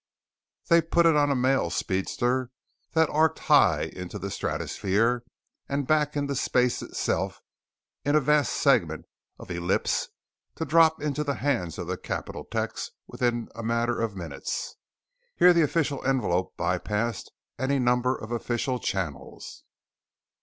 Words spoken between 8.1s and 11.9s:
a vast segment of ellipse to drop into the hands of